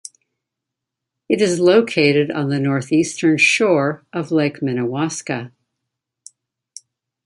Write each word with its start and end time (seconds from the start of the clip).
It 1.29 1.43
is 1.43 1.59
located 1.59 2.31
on 2.31 2.49
the 2.49 2.59
northeastern 2.59 3.37
shore 3.37 4.03
of 4.11 4.31
Lake 4.31 4.61
Minnewaska. 4.61 5.51